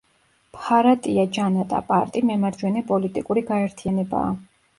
[0.53, 4.35] ბჰარატია ჯანატა პარტი მემარჯვენე პოლიტიკური გაერთიანებაა.